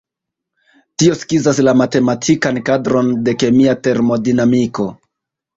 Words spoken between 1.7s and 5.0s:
matematikan kadron de kemia termodinamiko.